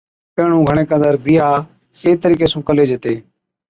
پيهڻُون 0.35 0.61
گھڻي 0.69 0.83
قدر 0.91 1.13
بِيھا 1.23 1.47
اي 2.03 2.11
طريقي 2.23 2.47
سُون 2.51 2.61
ڪلِي 2.67 2.83
جتي 2.89 3.13